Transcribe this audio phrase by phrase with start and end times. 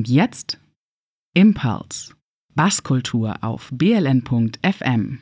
[0.00, 0.58] Und jetzt
[1.34, 2.14] Impulse.
[2.54, 5.18] Basskultur auf bln.fm.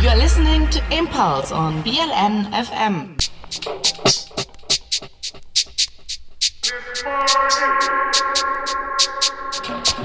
[0.00, 3.16] You're listening to Impulse on BLN FM.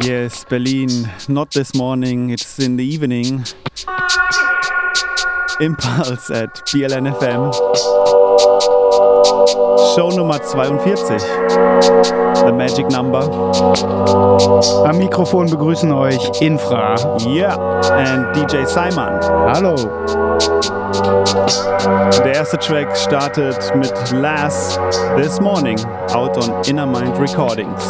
[0.01, 1.07] Yes, Berlin.
[1.27, 3.43] Not this morning, it's in the evening.
[5.59, 8.80] Impulse at BLN FM.
[9.47, 11.19] Show Nummer 42.
[12.45, 13.21] The Magic Number.
[14.85, 16.95] Am Mikrofon begrüßen euch Infra.
[17.25, 17.55] Yeah,
[17.91, 19.19] and DJ Simon.
[19.47, 19.75] Hallo.
[22.23, 24.79] Der erste Track startet mit Last
[25.17, 25.79] This Morning,
[26.13, 27.81] out on Inner Mind Recordings.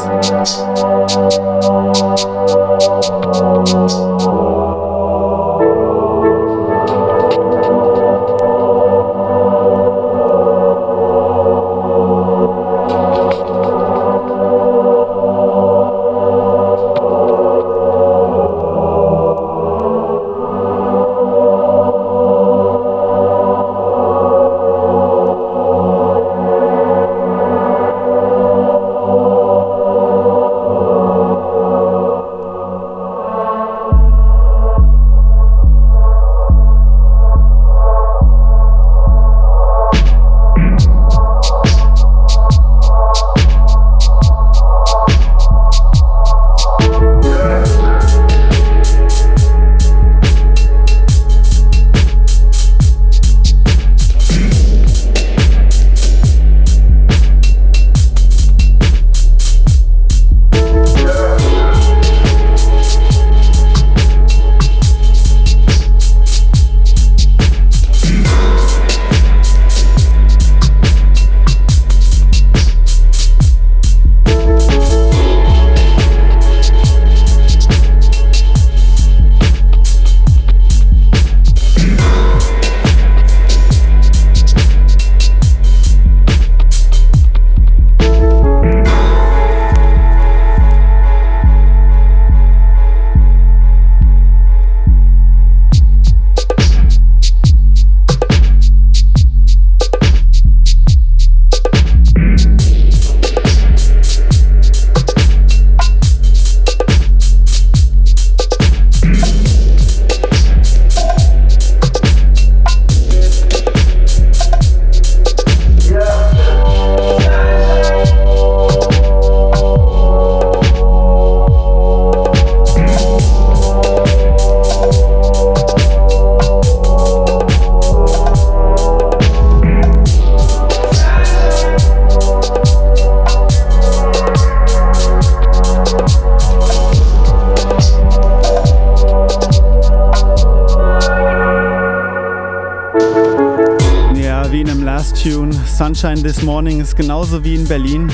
[146.31, 148.09] This Morning ist genauso wie in Berlin.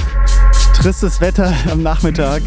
[0.73, 2.41] Tristes Wetter am Nachmittag,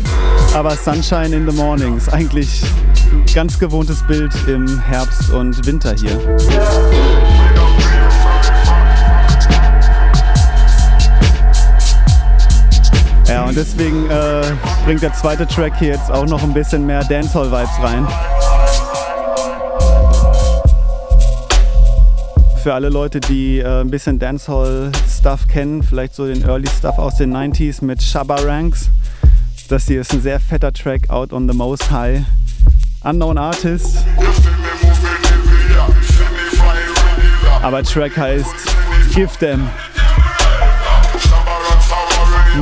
[0.53, 2.65] aber Sunshine in the Morning ist eigentlich
[3.13, 6.19] ein ganz gewohntes Bild im Herbst und Winter hier.
[13.29, 14.43] Ja, und deswegen äh,
[14.85, 18.09] bringt der zweite Track hier jetzt auch noch ein bisschen mehr Dancehall-Vibes rein.
[22.63, 27.17] Für alle Leute, die äh, ein bisschen Dancehall-Stuff kennen, vielleicht so den Early Stuff aus
[27.17, 28.91] den 90s mit Shabba Ranks.
[29.71, 32.21] Das hier ist ein sehr fetter Track, Out on the Most High.
[33.03, 34.05] Unknown Artist.
[37.63, 38.55] Aber Track heißt
[39.15, 39.67] Give Them.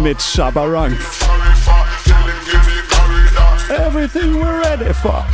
[0.01, 1.27] Mit Shabba Ranks.
[3.69, 5.25] Everything we're ready for.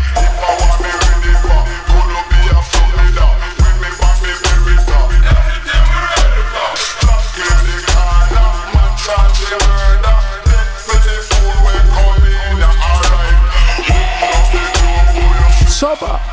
[15.75, 16.24] Soba.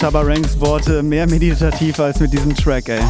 [0.00, 3.00] Shabba Ranks Worte mehr meditativ als mit diesem Track, ey.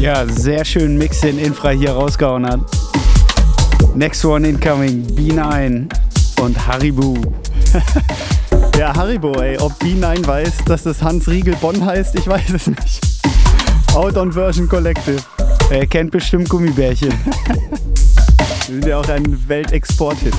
[0.00, 2.60] Ja, sehr schön Mix, den Infra hier rausgehauen hat.
[3.94, 5.86] Next one incoming, B9
[6.40, 7.18] und Haribu.
[8.78, 9.58] ja, Haribo, ey.
[9.58, 13.00] Ob B9 weiß, dass das Hans Riegel Bonn heißt, ich weiß es nicht.
[13.94, 15.20] Out on Version Collective.
[15.68, 17.12] Er kennt bestimmt Gummibärchen.
[18.70, 20.32] Wir sind ja auch ein Weltexport-Hit.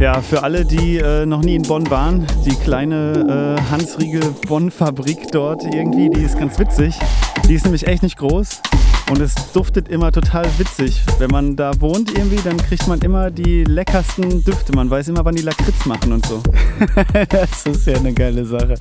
[0.00, 5.64] Ja, für alle, die äh, noch nie in Bonn waren, die kleine äh, Hans-Riegel-Bonn-Fabrik dort
[5.64, 6.98] irgendwie, die ist ganz witzig.
[7.46, 8.62] Die ist nämlich echt nicht groß
[9.10, 11.02] und es duftet immer total witzig.
[11.18, 14.74] Wenn man da wohnt irgendwie, dann kriegt man immer die leckersten Düfte.
[14.74, 16.42] Man weiß immer, wann die Lakritz machen und so.
[17.28, 18.74] das ist ja eine geile Sache.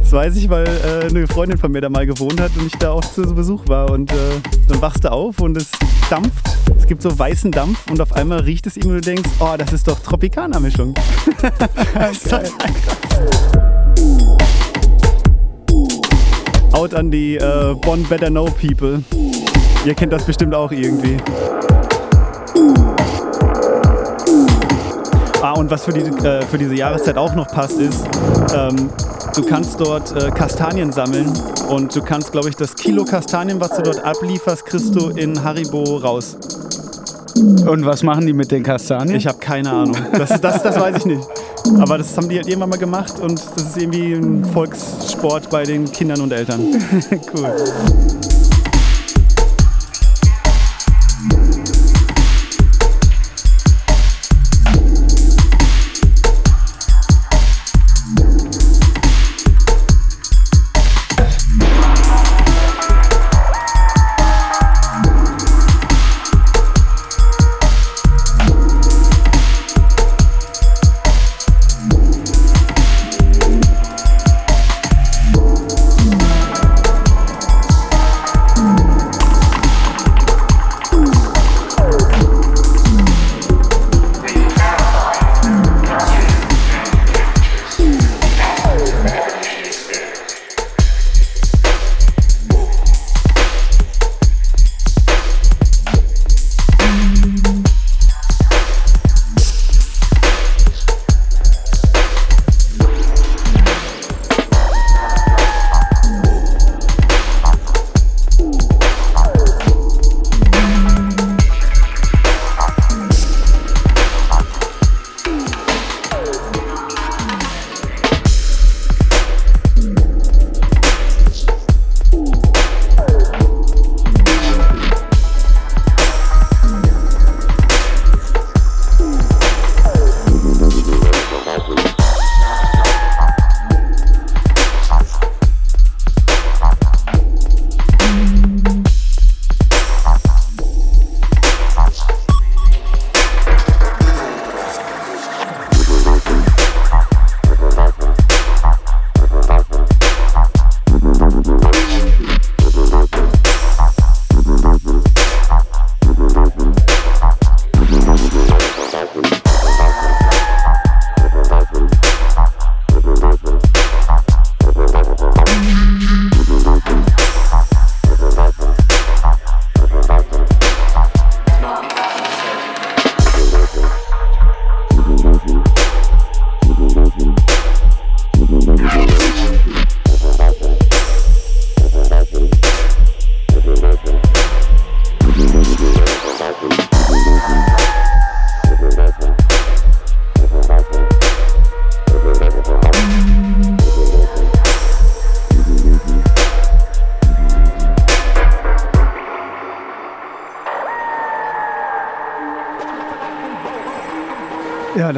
[0.00, 2.76] Das weiß ich, weil äh, eine Freundin von mir da mal gewohnt hat und ich
[2.78, 3.90] da auch zu Besuch war.
[3.90, 4.16] Und äh,
[4.68, 5.70] dann wachst du auf und es
[6.10, 6.44] dampft.
[6.76, 9.54] Es gibt so weißen Dampf und auf einmal riecht es ihm und du denkst, oh,
[9.56, 10.94] das ist doch Tropikaner-Mischung.
[16.80, 19.04] Out an die äh, Bonn Better Know People.
[19.84, 21.18] Ihr kennt das bestimmt auch irgendwie.
[25.42, 28.02] Ah, und was für, die, äh, für diese Jahreszeit auch noch passt, ist,
[28.56, 28.88] ähm,
[29.36, 31.30] du kannst dort äh, Kastanien sammeln
[31.68, 35.44] und du kannst, glaube ich, das Kilo Kastanien, was du dort ablieferst, kriegst du in
[35.44, 36.38] Haribo raus.
[37.66, 39.16] Und was machen die mit den Kastanien?
[39.16, 39.98] Ich habe keine Ahnung.
[40.12, 41.28] Das, das, das weiß ich nicht.
[41.78, 45.64] Aber das haben die halt irgendwann mal gemacht und das ist irgendwie ein Volkssport bei
[45.64, 46.60] den Kindern und Eltern.
[47.34, 48.29] cool.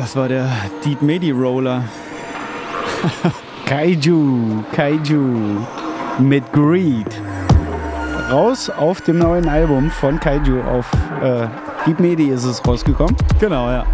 [0.02, 0.48] Das war der
[0.84, 1.84] Deep Medi Roller.
[3.66, 5.60] Kaiju, Kaiju
[6.18, 7.06] mit Greed.
[8.28, 10.90] Raus auf dem neuen Album von Kaiju auf
[11.22, 11.46] äh,
[11.86, 13.16] Deep Medi ist es rausgekommen.
[13.38, 13.86] Genau, ja.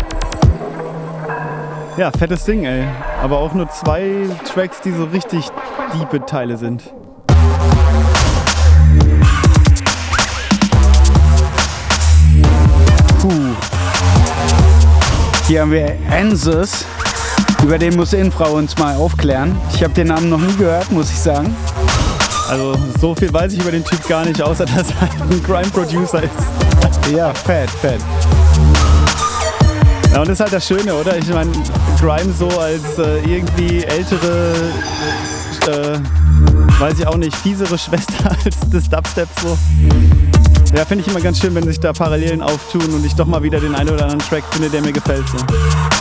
[1.98, 2.84] Ja, fettes Ding, ey.
[3.22, 5.50] Aber auch nur zwei Tracks, die so richtig
[5.92, 6.90] diepe Teile sind.
[15.48, 16.84] Hier haben wir Ensis.
[17.62, 19.58] Über den muss Infra uns mal aufklären.
[19.72, 21.56] Ich habe den Namen noch nie gehört, muss ich sagen.
[22.50, 26.22] Also so viel weiß ich über den Typ gar nicht, außer dass er ein Grime-Producer
[26.22, 27.16] ist.
[27.16, 27.98] Ja, fett, fett.
[30.12, 31.16] Ja, und das ist halt das Schöne, oder?
[31.16, 31.50] Ich meine,
[31.98, 34.52] Grime so als äh, irgendwie ältere,
[35.66, 35.98] äh,
[36.78, 39.56] weiß ich auch nicht, fiesere Schwester als das Dubstep so.
[40.74, 43.42] Ja, finde ich immer ganz schön, wenn sich da Parallelen auftun und ich doch mal
[43.42, 45.26] wieder den einen oder anderen Track finde, der mir gefällt.
[45.28, 45.97] So.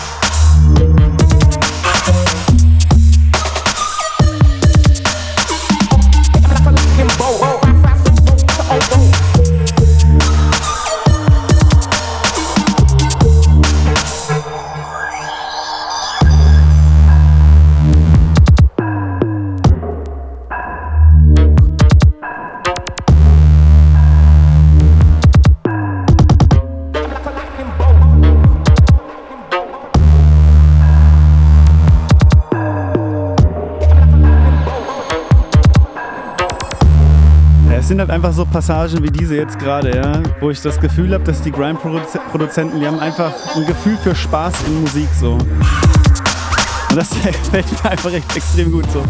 [37.88, 41.13] Es sind halt einfach so Passagen wie diese jetzt gerade, ja, wo ich das Gefühl
[41.13, 45.36] habe, dass die Grime-Produzenten, die haben einfach ein Gefühl für Spaß in Musik so.
[45.36, 49.01] Und das gefällt mir einfach echt extrem gut so.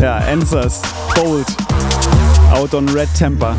[0.00, 0.80] Ja, Answers,
[1.16, 1.48] Bold,
[2.52, 3.56] out on Red Temper.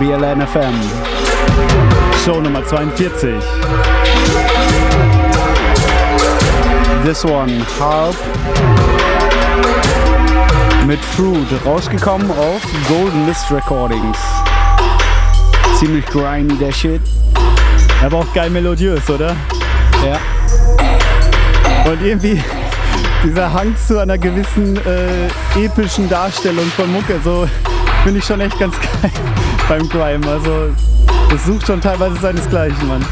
[0.00, 0.72] BLN FM.
[2.24, 3.34] Show Nummer 42.
[7.04, 8.16] This one, Harp.
[10.86, 14.16] Mit Fruit, rausgekommen auf Golden Mist Recordings.
[15.78, 17.02] Ziemlich grimy der Shit.
[18.02, 19.36] Aber auch geil melodiös, oder?
[20.02, 20.18] Ja.
[21.84, 22.42] Und irgendwie
[23.22, 27.46] dieser Hang zu einer gewissen äh, epischen Darstellung von Mucke, so
[28.02, 29.29] finde ich schon echt ganz geil
[29.70, 30.26] beim Grime.
[30.26, 30.74] Also
[31.30, 33.04] das sucht schon teilweise seinesgleichen, Mann.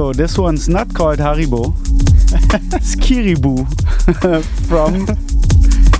[0.00, 1.74] Yo, this one's not called Haribo.
[2.74, 3.66] it's Kiribu
[4.66, 5.04] from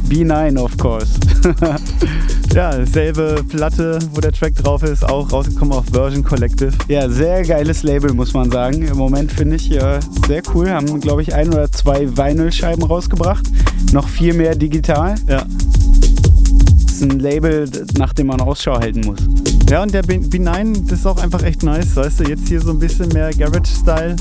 [0.09, 1.19] B9, of course.
[2.55, 6.73] ja, selbe Platte, wo der Track drauf ist, auch rausgekommen auf Version Collective.
[6.89, 8.81] Ja, sehr geiles Label, muss man sagen.
[8.81, 10.71] Im Moment finde ich äh, sehr cool.
[10.71, 13.45] Haben, glaube ich, ein oder zwei Vinyl-Scheiben rausgebracht.
[13.93, 15.17] Noch viel mehr digital.
[15.29, 15.45] Ja.
[16.87, 19.19] Das ist ein Label, nach dem man Ausschau halten muss.
[19.71, 22.73] Ja, und der B9, das ist auch einfach echt nice, weißt du, jetzt hier so
[22.73, 24.17] ein bisschen mehr Garage-Style.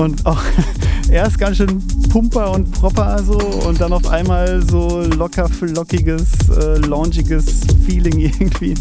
[0.00, 0.40] Und auch
[1.10, 6.78] erst ganz schön pumper und proper so und dann auf einmal so locker flockiges, äh,
[6.86, 8.74] launchiges Feeling irgendwie.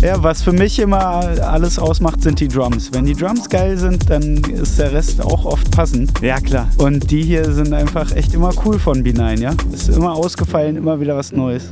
[0.00, 2.90] Ja, was für mich immer alles ausmacht, sind die Drums.
[2.94, 6.18] Wenn die Drums geil sind, dann ist der Rest auch oft passend.
[6.22, 6.66] Ja, klar.
[6.78, 9.52] Und die hier sind einfach echt immer cool von B9, ja.
[9.70, 11.70] Ist immer ausgefallen, immer wieder was Neues.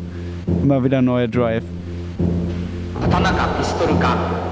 [0.62, 1.64] Immer wieder neue Drive.
[3.00, 4.49] 刀かピストルか。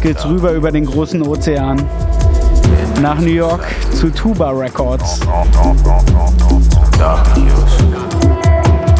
[0.00, 1.82] Geht's rüber über den großen Ozean
[3.00, 5.20] nach New York zu Tuba Records.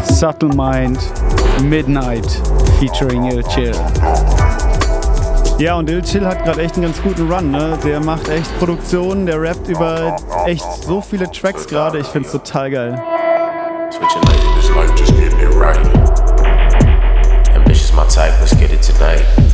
[0.03, 0.99] Subtle Mind,
[1.63, 2.25] Midnight
[2.79, 3.73] featuring Il Chill.
[5.57, 7.51] Ja, und Il Chill hat gerade echt einen ganz guten Run.
[7.51, 7.77] Ne?
[7.83, 11.99] Der macht echt Produktionen, der rappt über echt so viele Tracks gerade.
[11.99, 13.03] Ich find's total geil.
[13.91, 15.77] Switching late this life, just getting it right.
[17.55, 19.50] Ambitious my type, let's get it tonight.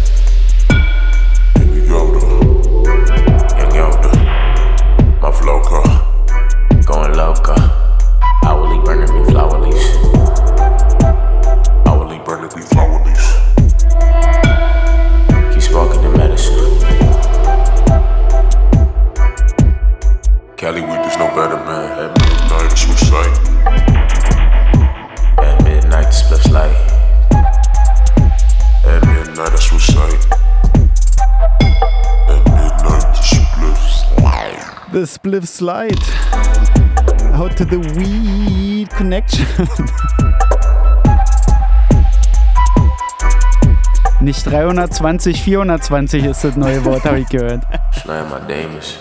[35.27, 35.99] Spliff Slide.
[37.35, 39.45] How to the weed connection.
[44.21, 47.65] Nicht 320, 420 ist das neue Wort, habe ich gehört.
[47.91, 48.95] Schneider mal dämisch.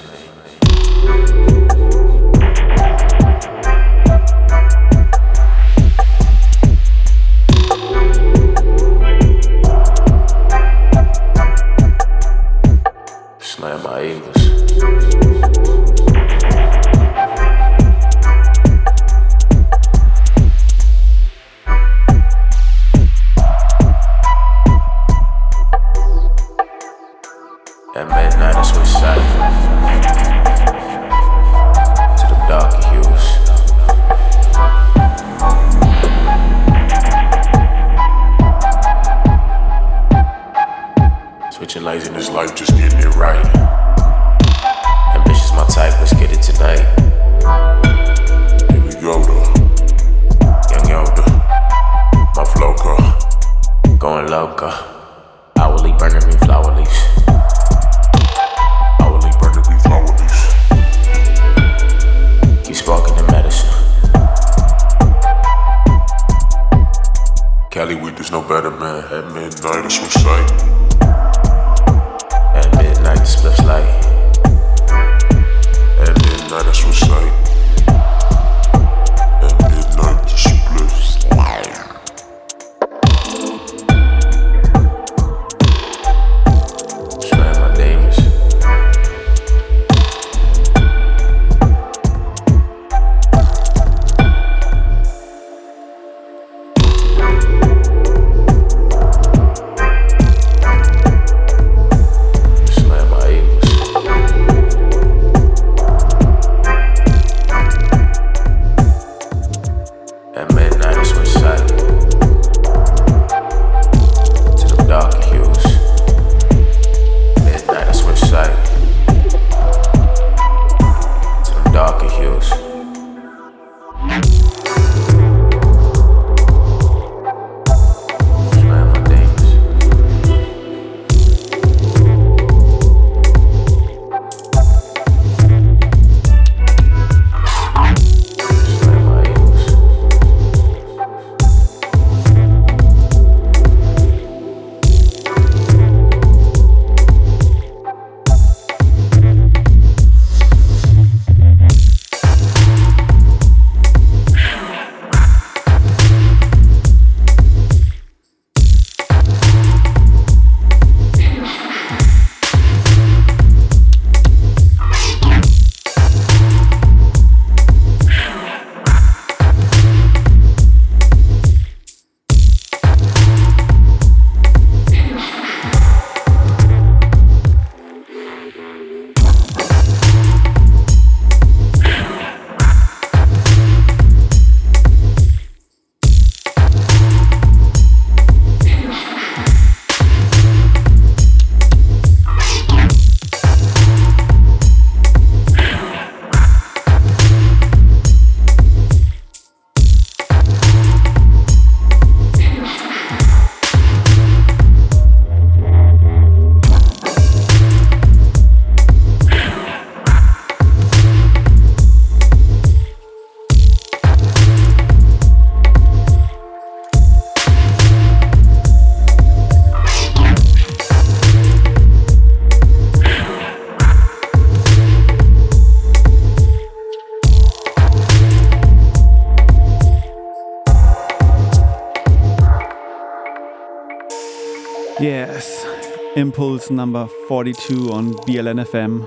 [236.37, 239.07] Impulse number 42 on BLNFM.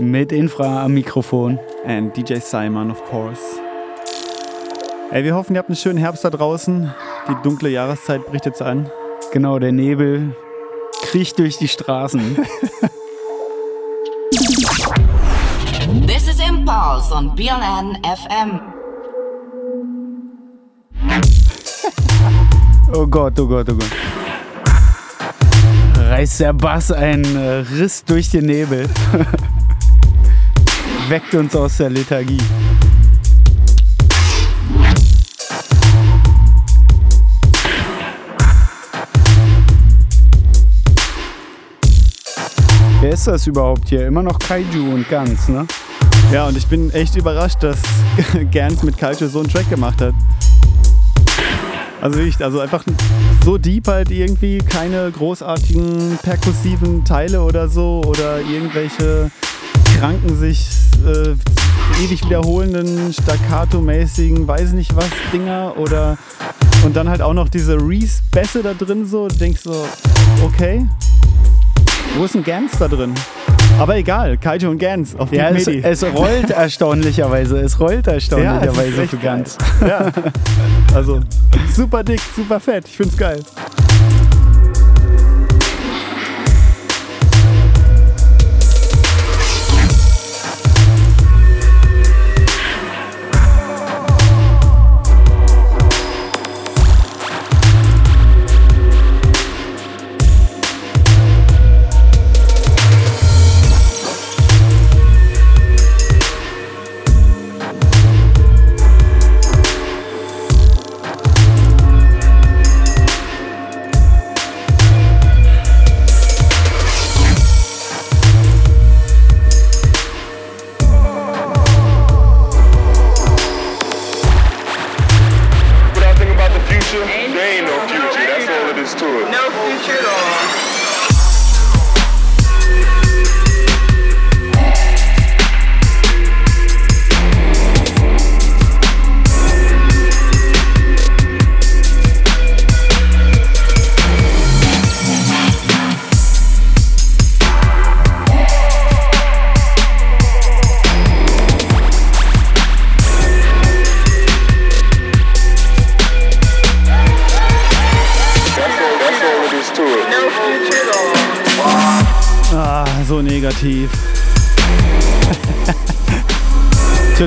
[0.00, 1.60] Mit Infra am Mikrofon.
[1.86, 3.40] And DJ Simon, of course.
[5.12, 6.92] Ey, wir hoffen, ihr habt einen schönen Herbst da draußen.
[7.28, 8.90] Die dunkle Jahreszeit bricht jetzt an.
[9.32, 10.34] Genau, der Nebel
[11.02, 12.34] kriecht durch die Straßen.
[16.08, 18.60] This is Impulse on BLN FM.
[22.92, 24.21] oh Gott, oh Gott, oh Gott.
[26.12, 28.86] Reißt der Bass einen äh, Riss durch den Nebel.
[31.08, 32.36] Weckt uns aus der Lethargie.
[43.00, 44.06] Wer ist das überhaupt hier?
[44.06, 45.66] Immer noch Kaiju und Ganz, ne?
[46.30, 47.78] Ja, und ich bin echt überrascht, dass
[48.52, 50.14] Gans mit Kaiju so einen Track gemacht hat.
[52.02, 52.84] Also ich, also einfach
[53.44, 59.30] so deep halt irgendwie, keine großartigen perkussiven Teile oder so oder irgendwelche
[59.98, 60.68] kranken sich
[61.04, 61.34] äh,
[62.04, 66.18] ewig wiederholenden staccato-mäßigen, weiß nicht was Dinger oder
[66.84, 69.86] und dann halt auch noch diese Reese-Bässe da drin so, du denkst so,
[70.44, 70.86] okay,
[72.16, 73.14] wo ist ein Gans da drin?
[73.78, 77.58] Aber egal, Kaiju und Gans auf ja, es, es, rollt erstaunlicherweise.
[77.58, 79.58] Es rollt erstaunlicherweise ja, für Gans.
[79.86, 80.12] Ja.
[80.94, 81.20] Also
[81.74, 82.86] super dick, super fett.
[82.86, 83.40] Ich find's geil.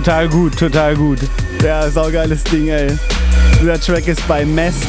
[0.06, 1.18] Total gut, total gut.
[1.64, 2.96] Ja, saugeiles Ding, ey.
[3.60, 4.86] Dieser Track ist bei Mask.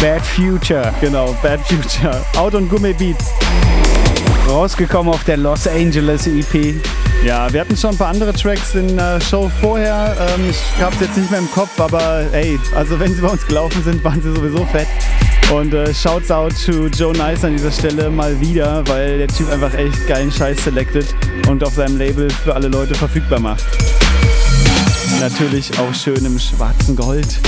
[0.00, 0.92] Bad Future.
[1.00, 2.20] Genau, Bad Future.
[2.36, 3.26] Out und Gummi Beats.
[4.48, 6.74] Rausgekommen auf der Los Angeles EP.
[7.24, 10.16] Ja, wir hatten schon ein paar andere Tracks in der Show vorher.
[10.34, 13.46] Ähm, ich hab's jetzt nicht mehr im Kopf, aber ey, also wenn sie bei uns
[13.46, 14.88] gelaufen sind, waren sie sowieso fett.
[15.52, 19.50] Und äh, shouts out to Joe Nice an dieser Stelle mal wieder, weil der Typ
[19.52, 21.14] einfach echt geilen Scheiß selected
[21.46, 23.64] und auf seinem Label für alle Leute verfügbar macht.
[25.20, 27.38] Natürlich auch schön im schwarzen Gold.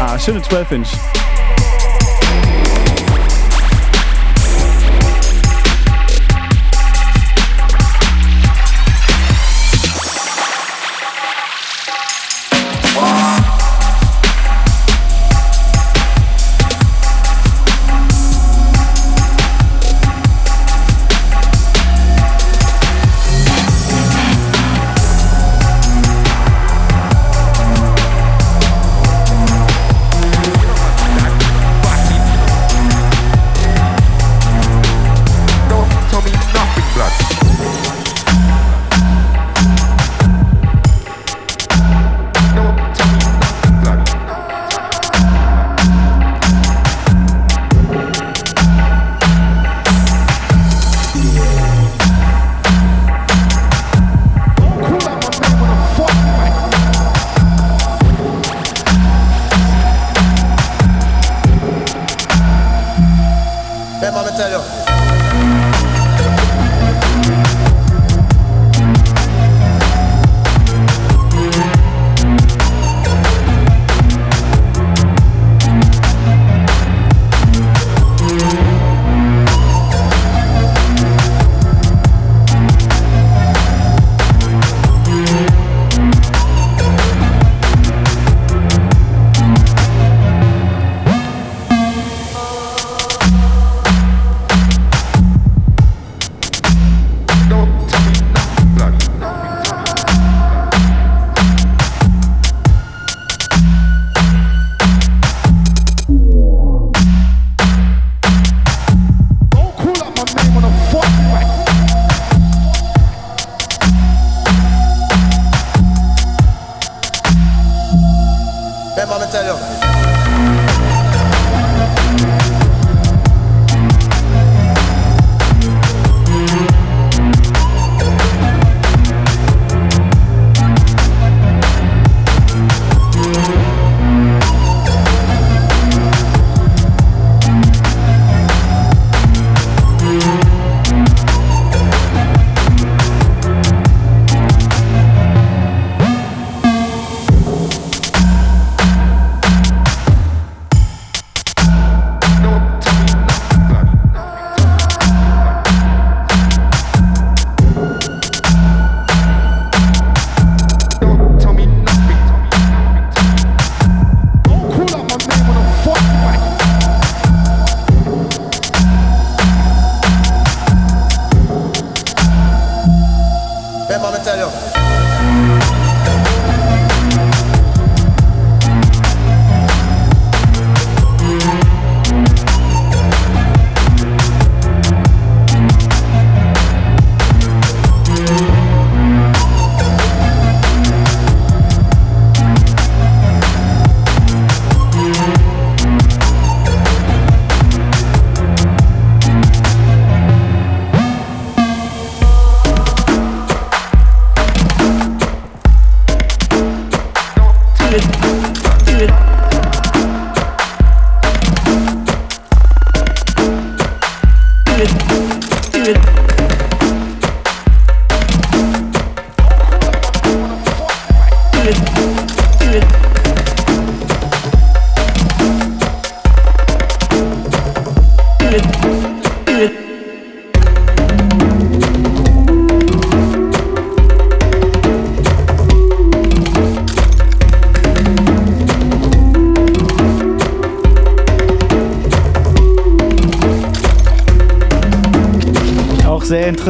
[0.00, 1.15] Ah, schöne 12-Inch.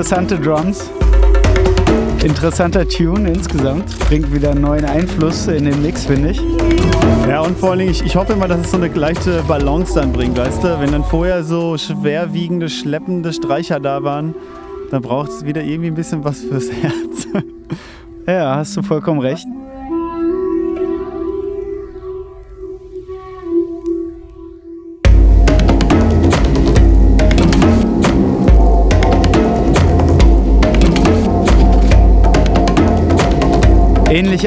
[0.07, 0.89] Interessante Drums.
[2.23, 3.99] Interessanter Tune insgesamt.
[4.07, 6.41] Bringt wieder einen neuen Einfluss in den Mix, finde ich.
[7.29, 10.13] Ja, und vor allem, ich, ich hoffe immer, dass es so eine leichte Balance dann
[10.13, 10.79] bringt, weißt du?
[10.79, 14.37] Wenn dann vorher so schwerwiegende, schleppende Streicher da waren,
[14.93, 17.27] dann braucht es wieder irgendwie ein bisschen was fürs Herz.
[18.29, 19.49] Ja, hast du vollkommen recht.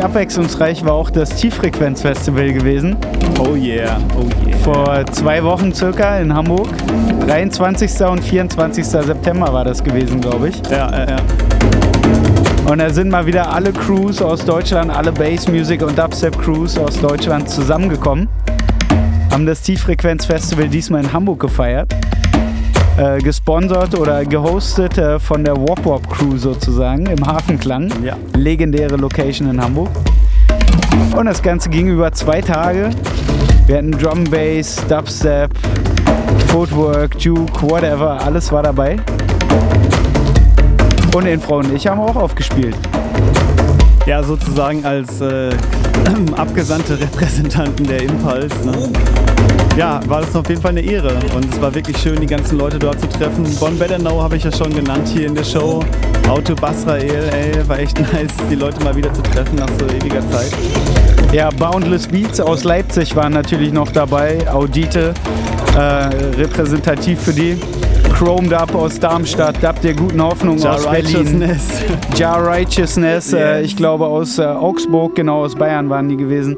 [0.01, 2.95] Abwechslungsreich war auch das Tieffrequenzfestival gewesen.
[3.39, 4.57] Oh yeah, oh yeah.
[4.63, 6.67] Vor zwei Wochen circa in Hamburg.
[7.25, 8.01] 23.
[8.01, 8.85] und 24.
[8.85, 10.61] September war das gewesen, glaube ich.
[10.69, 11.17] Ja, ja, ja.
[12.69, 16.77] Und da sind mal wieder alle Crews aus Deutschland, alle Bass Music und Dubstep Crews
[16.77, 18.27] aus Deutschland zusammengekommen.
[19.31, 21.93] Haben das Tieffrequenzfestival diesmal in Hamburg gefeiert.
[22.99, 27.89] Äh, gesponsert oder gehostet äh, von der Wop Wop Crew sozusagen im Hafenklang.
[28.03, 28.17] Ja.
[28.35, 29.87] Legendäre Location in Hamburg.
[31.15, 32.89] Und das Ganze ging über zwei Tage.
[33.67, 35.49] Wir hatten Drum Bass, Dubstep,
[36.47, 38.97] Footwork, Juke, whatever, alles war dabei.
[41.15, 42.75] Und Infra und ich haben auch aufgespielt.
[44.07, 45.51] Ja, sozusagen als äh,
[46.35, 48.53] abgesandte Repräsentanten der Impuls.
[48.65, 48.91] Ne?
[49.77, 52.57] Ja, war das auf jeden Fall eine Ehre und es war wirklich schön, die ganzen
[52.57, 53.45] Leute dort zu treffen.
[53.59, 55.83] Bon Bedenau habe ich ja schon genannt hier in der Show.
[56.27, 60.21] Auto Basrael, ey, war echt nice, die Leute mal wieder zu treffen nach so ewiger
[60.29, 60.51] Zeit.
[61.31, 64.39] Ja, Boundless Beats aus Leipzig waren natürlich noch dabei.
[64.51, 65.13] Audite,
[65.75, 67.57] äh, repräsentativ für die.
[68.19, 71.05] Chrome Dub aus Darmstadt, Dub der guten Hoffnung Ja, aus Berlin.
[71.15, 71.83] Righteousness.
[72.17, 73.67] Jar Righteousness, äh, Yes.
[73.67, 76.57] ich glaube aus äh, Augsburg, genau aus Bayern waren die gewesen.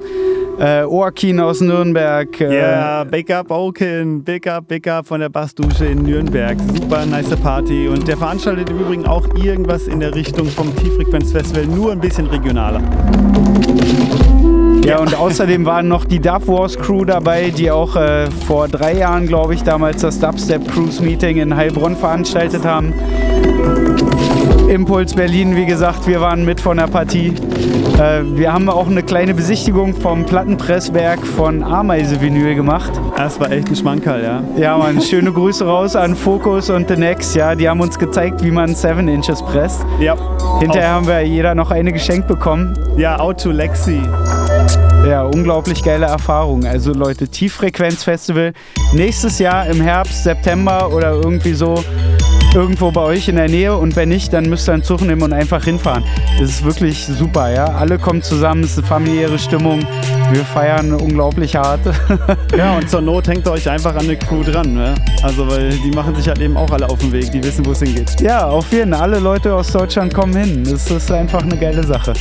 [0.59, 2.41] Äh, Oakin aus Nürnberg.
[2.41, 6.57] Äh, Ja, Big Up Oaken, Big Up, Big Up von der Bassdusche in Nürnberg.
[6.73, 7.87] Super nice Party.
[7.87, 12.25] Und der veranstaltet im Übrigen auch irgendwas in der Richtung vom Tieffrequenzfestival, nur ein bisschen
[12.25, 12.81] regionaler.
[14.85, 18.97] Ja, und außerdem waren noch die Dub Wars Crew dabei, die auch äh, vor drei
[18.97, 22.93] Jahren, glaube ich, damals das Dubstep Cruise Meeting in Heilbronn veranstaltet haben.
[24.69, 27.33] Impuls Berlin, wie gesagt, wir waren mit von der Partie.
[27.99, 32.91] Äh, wir haben auch eine kleine Besichtigung vom Plattenpresswerk von Ameise Vinyl gemacht.
[33.17, 34.43] Das war echt ein Schmankerl, ja.
[34.57, 37.35] Ja, man, schöne Grüße raus an Focus und The Next.
[37.35, 39.85] Ja, die haben uns gezeigt, wie man 7 Inches presst.
[39.99, 40.15] Ja.
[40.59, 42.73] Hinterher haben wir jeder noch eine geschenkt bekommen.
[42.97, 44.01] Ja, Auto Lexi.
[45.07, 46.65] Ja, unglaublich geile Erfahrung.
[46.65, 48.53] Also Leute, Tieffrequenzfestival
[48.93, 51.83] nächstes Jahr im Herbst, September oder irgendwie so
[52.53, 55.21] irgendwo bei euch in der Nähe und wenn nicht, dann müsst ihr einen Zug nehmen
[55.21, 56.03] und einfach hinfahren.
[56.39, 57.65] Das ist wirklich super, ja.
[57.65, 59.79] Alle kommen zusammen, es ist eine familiäre Stimmung.
[60.31, 61.79] Wir feiern unglaublich hart.
[62.57, 64.93] Ja, und zur Not hängt ihr euch einfach an eine Crew dran, ne?
[65.23, 67.71] Also, weil die machen sich halt eben auch alle auf den Weg, die wissen, wo
[67.71, 68.19] es hingeht.
[68.21, 69.01] ja, auf jeden Fall.
[69.01, 70.63] Alle Leute aus Deutschland kommen hin.
[70.69, 72.13] Das ist einfach eine geile Sache.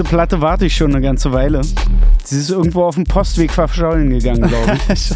[0.00, 1.60] Diese Platte warte ich schon eine ganze Weile.
[2.24, 5.10] Sie ist irgendwo auf dem Postweg verschollen gegangen, glaube ich.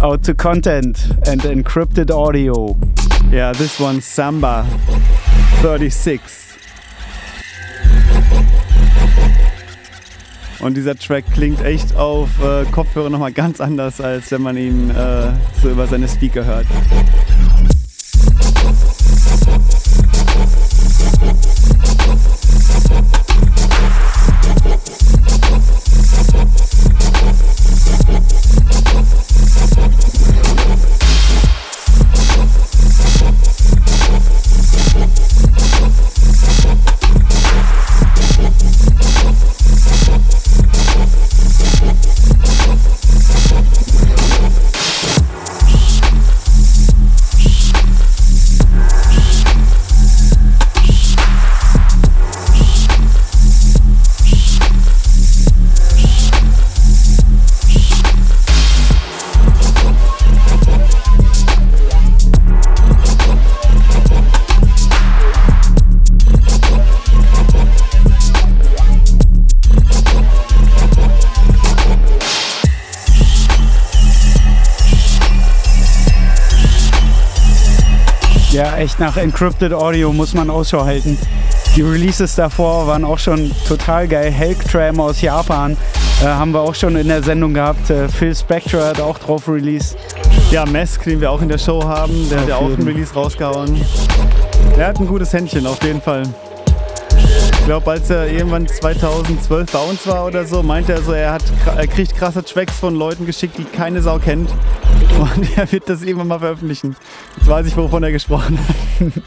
[0.00, 2.74] Out to content and encrypted audio.
[3.30, 4.64] Yeah, this one's Samba
[5.60, 6.22] 36.
[10.60, 14.88] Und dieser Track klingt echt auf äh, Kopfhörer nochmal ganz anders, als wenn man ihn
[14.88, 16.64] äh, so über seine Speaker hört.
[79.04, 81.18] Nach Encrypted Audio muss man Ausschau halten.
[81.76, 84.30] Die Releases davor waren auch schon total geil.
[84.30, 85.76] Helktram aus Japan
[86.22, 87.90] äh, haben wir auch schon in der Sendung gehabt.
[87.90, 89.98] Äh, Phil Spector hat auch drauf released.
[90.50, 92.82] Ja, Mesk, den wir auch in der Show haben, der auf hat ja auch einen
[92.88, 93.78] Release rausgehauen.
[94.78, 96.22] Er hat ein gutes Händchen, auf jeden Fall.
[97.18, 101.32] Ich glaube, als er irgendwann 2012 bei uns war oder so, meinte er so, er,
[101.32, 101.44] hat,
[101.76, 104.48] er kriegt krasse Tracks von Leuten geschickt, die keine Sau kennt.
[105.18, 106.96] Und er wird das irgendwann mal veröffentlichen.
[107.36, 109.22] Jetzt weiß ich, wovon er gesprochen hat.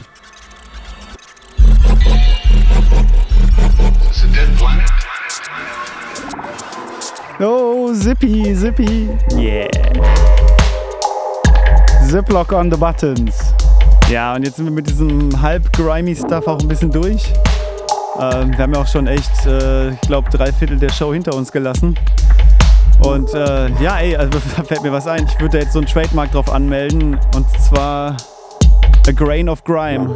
[7.40, 9.08] Oh, Zippy, Zippy.
[9.36, 9.68] Yeah.
[12.08, 13.54] Ziplock on the buttons.
[14.10, 17.32] Ja, und jetzt sind wir mit diesem halb grimy Stuff auch ein bisschen durch.
[18.18, 21.34] Ähm, wir haben ja auch schon echt, äh, ich glaube, drei Viertel der Show hinter
[21.34, 21.96] uns gelassen.
[23.00, 25.26] Und äh, ja, ey, also da fällt mir was ein.
[25.26, 28.16] Ich würde jetzt so ein Trademark drauf anmelden und zwar
[29.06, 30.14] A Grain of Grime.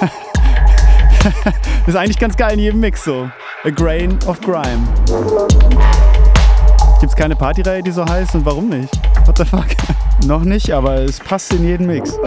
[0.00, 1.34] das
[1.86, 3.28] ist eigentlich ganz geil in jedem Mix so.
[3.64, 4.86] A Grain of Grime.
[7.00, 8.92] Gibt es keine Partyreihe, die so heißt und warum nicht?
[9.26, 9.66] What the fuck?
[10.26, 12.18] Noch nicht, aber es passt in jeden Mix.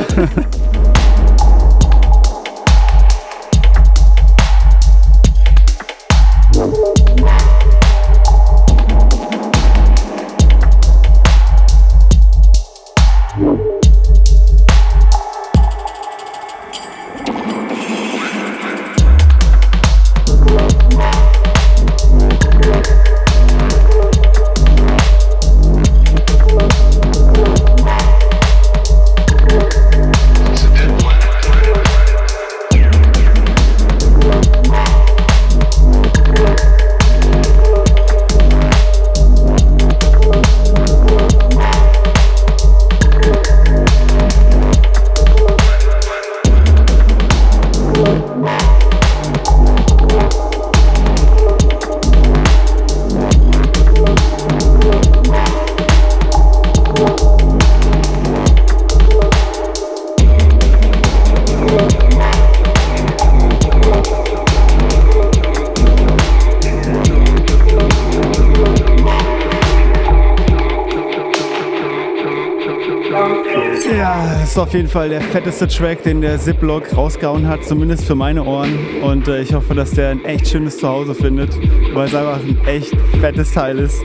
[74.58, 78.78] Auf jeden Fall der fetteste Track, den der Ziplock rausgehauen hat, zumindest für meine Ohren.
[79.02, 81.58] Und äh, ich hoffe, dass der ein echt schönes Zuhause findet,
[81.94, 84.02] weil es einfach ein echt fettes Teil ist.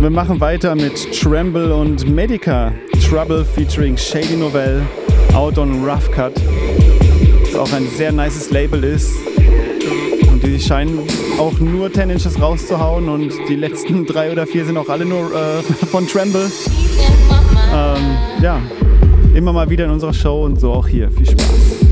[0.00, 2.72] Wir machen weiter mit Tremble und Medica.
[3.08, 4.82] Trouble featuring Shady Novell,
[5.34, 6.34] out on Rough Cut.
[7.44, 9.14] Das auch ein sehr nices Label ist.
[10.30, 10.98] Und die scheinen
[11.38, 15.32] auch nur 10 Inches rauszuhauen und die letzten drei oder vier sind auch alle nur
[15.32, 16.50] äh, von Tremble.
[17.72, 18.60] Ähm, ja,
[19.34, 21.10] immer mal wieder in unserer Show und so auch hier.
[21.10, 21.86] Viel Spaß.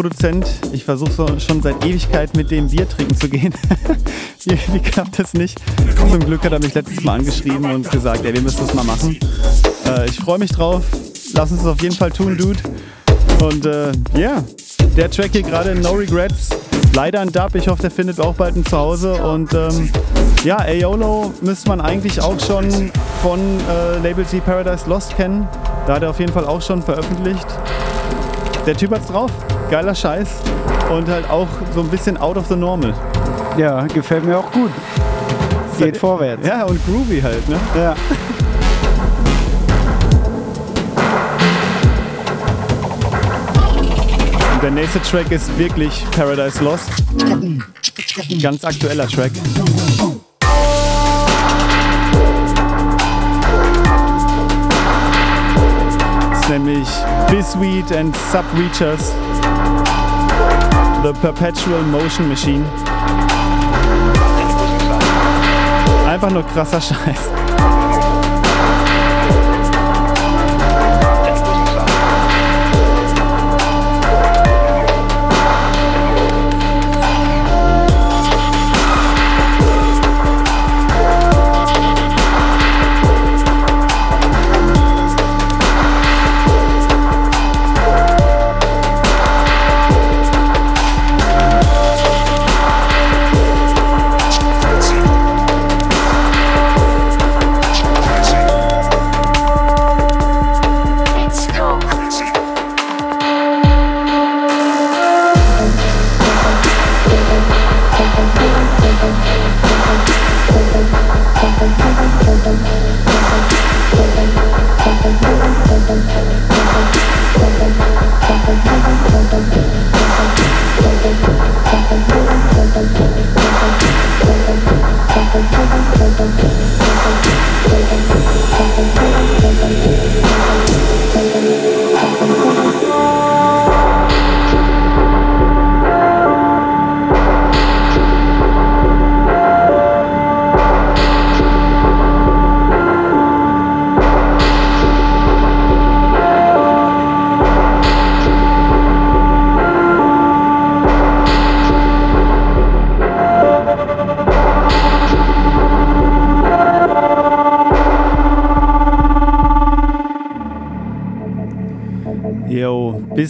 [0.00, 0.46] Produzent.
[0.72, 3.52] Ich versuche so schon seit Ewigkeit mit dem Bier trinken zu gehen.
[4.46, 5.60] irgendwie klappt das nicht.
[5.94, 8.84] Zum Glück hat er mich letztes Mal angeschrieben und gesagt, ey, wir müssen das mal
[8.84, 9.18] machen.
[9.84, 10.84] Äh, ich freue mich drauf.
[11.34, 12.58] Lass uns das auf jeden Fall tun, Dude.
[13.42, 14.44] Und äh, ja, yeah,
[14.96, 16.48] der Track hier gerade No Regrets.
[16.94, 17.54] Leider ein Dub.
[17.54, 19.22] Ich hoffe, der findet auch bald ein Zuhause.
[19.22, 19.90] Und ähm,
[20.44, 22.90] ja, Aolo müsste man eigentlich auch schon
[23.20, 25.46] von äh, Label C Paradise Lost kennen.
[25.86, 27.46] Da hat er auf jeden Fall auch schon veröffentlicht.
[28.64, 29.30] Der Typ hat's drauf.
[29.70, 30.28] Geiler Scheiß.
[30.90, 32.92] Und halt auch so ein bisschen out of the normal.
[33.56, 34.72] Ja, gefällt mir auch gut.
[35.78, 36.44] Geht vorwärts.
[36.44, 37.56] Ja, und groovy halt, ne?
[37.76, 37.94] Ja.
[44.54, 46.90] Und der nächste Track ist wirklich Paradise Lost.
[48.42, 49.32] Ganz aktueller Track.
[56.40, 56.88] ist nämlich
[57.28, 59.12] Bisweed and Subreachers
[61.02, 62.62] The Perpetual Motion Machine.
[66.06, 67.39] Einfach nur krasser Scheiß.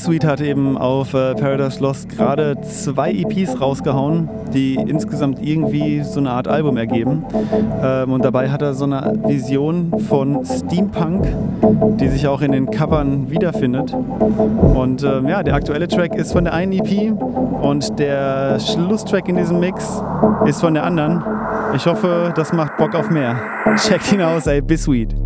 [0.01, 6.20] Bisweet hat eben auf äh, Paradise Lost gerade zwei EPs rausgehauen, die insgesamt irgendwie so
[6.20, 7.22] eine Art Album ergeben.
[7.82, 11.26] Ähm, und dabei hat er so eine Vision von Steampunk,
[12.01, 13.94] die sich auch in den Covern wiederfindet.
[14.74, 17.12] Und ähm, ja, der aktuelle Track ist von der einen EP
[17.61, 20.03] und der Schlusstrack in diesem Mix
[20.46, 21.22] ist von der anderen.
[21.74, 23.36] Ich hoffe, das macht Bock auf mehr.
[23.76, 25.19] Checkt ihn aus, ey, Bisweet.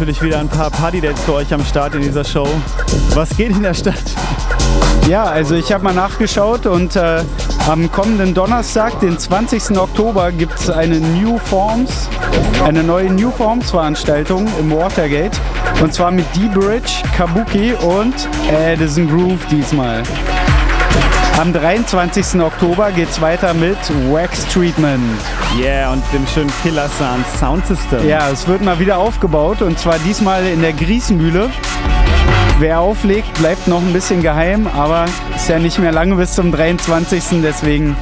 [0.00, 2.48] Natürlich wieder ein paar Party-Dates für euch am Start in dieser Show.
[3.10, 4.02] Was geht in der Stadt?
[5.10, 7.22] Ja, also ich habe mal nachgeschaut und äh,
[7.68, 9.76] am kommenden Donnerstag, den 20.
[9.76, 12.08] Oktober, gibt es eine New Forms,
[12.64, 15.36] eine neue New Forms Veranstaltung im Watergate.
[15.82, 18.14] Und zwar mit D-Bridge, Kabuki und
[18.50, 20.02] Addison Groove diesmal.
[21.40, 22.38] Am 23.
[22.42, 23.78] Oktober geht's weiter mit
[24.12, 25.00] Wax Treatment.
[25.58, 28.06] Yeah, und dem schönen Killer Sound Sound System.
[28.06, 31.48] Ja, es wird mal wieder aufgebaut und zwar diesmal in der Grießmühle.
[32.58, 36.52] Wer auflegt, bleibt noch ein bisschen geheim, aber ist ja nicht mehr lange bis zum
[36.52, 37.40] 23.
[37.42, 37.96] Deswegen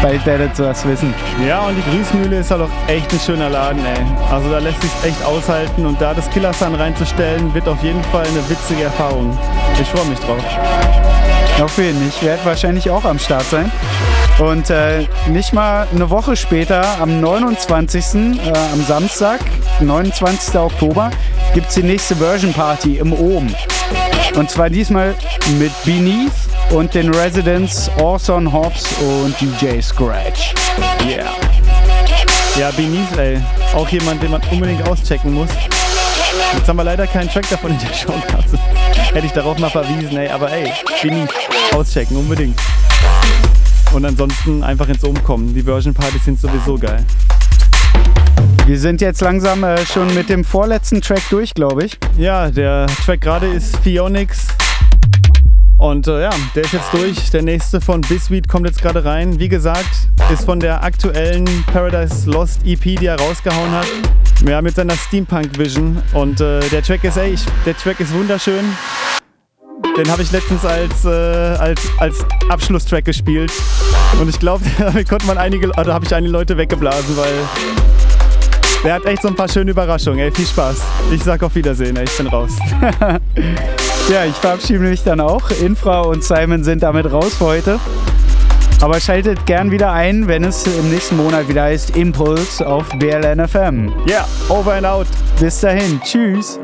[0.00, 1.12] bald werdet ihr das wissen.
[1.46, 4.32] Ja, und die Grießmühle ist halt auch echt ein schöner Laden, ey.
[4.32, 8.02] Also da lässt sich echt aushalten und da das Killer Sun reinzustellen, wird auf jeden
[8.04, 9.36] Fall eine witzige Erfahrung.
[9.78, 11.05] Ich freue mich drauf.
[11.60, 12.06] Auf jeden.
[12.08, 13.72] Ich werde wahrscheinlich auch am Start sein.
[14.38, 18.14] Und äh, nicht mal eine Woche später, am 29.
[18.14, 19.40] Äh, am Samstag,
[19.80, 20.54] 29.
[20.56, 21.10] Oktober,
[21.54, 23.54] gibt es die nächste Version Party im Ohm.
[24.34, 25.14] Und zwar diesmal
[25.58, 26.32] mit Beneath
[26.70, 30.52] und den Residents Orson Hobbs und DJ Scratch.
[31.06, 31.32] Yeah.
[32.58, 33.40] Ja, Beneath, ey.
[33.74, 35.48] Auch jemand, den man unbedingt auschecken muss.
[36.56, 38.58] Jetzt haben wir leider keinen Track davon in der Showkarte.
[39.12, 40.28] Hätte ich darauf mal verwiesen, ey.
[40.28, 41.30] Aber ey, Beneath,
[41.72, 42.58] auschecken, unbedingt.
[43.94, 45.54] Und ansonsten einfach ins Umkommen.
[45.54, 47.04] Die Version-Partys sind sowieso geil.
[48.66, 51.98] Wir sind jetzt langsam äh, schon mit dem vorletzten Track durch, glaube ich.
[52.18, 54.48] Ja, der Track gerade ist Phoenix.
[55.78, 57.30] Und äh, ja, der ist jetzt durch.
[57.30, 59.38] Der nächste von Bisweed kommt jetzt gerade rein.
[59.38, 63.86] Wie gesagt, ist von der aktuellen Paradise Lost EP, die er rausgehauen hat.
[64.46, 66.02] Ja, mit seiner Steampunk Vision.
[66.14, 67.34] Und äh, der Track ist, ey,
[67.66, 68.64] der Track ist wunderschön.
[69.98, 73.52] Den habe ich letztens als, äh, als, als Abschlusstrack gespielt.
[74.18, 77.34] Und ich glaube, damit konnte man einige, oder habe ich einige Leute weggeblasen, weil
[78.82, 80.20] der hat echt so ein paar schöne Überraschungen.
[80.20, 80.80] Ey, viel Spaß.
[81.12, 82.52] Ich sag auf Wiedersehen, ey, ich bin raus.
[84.08, 85.50] ja, ich verabschiede mich dann auch.
[85.50, 87.80] Infra und Simon sind damit raus für heute.
[88.80, 93.88] Aber schaltet gern wieder ein, wenn es im nächsten Monat wieder heißt Impulse auf BLNFM.
[94.06, 95.06] Ja, yeah, over and out.
[95.40, 96.58] Bis dahin, tschüss.